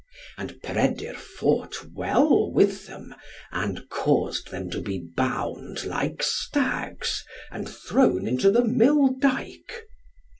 [0.35, 3.13] And Peredur fought well with them,
[3.51, 9.83] and caused them to be bound like stags, and thrown into the mill dyke.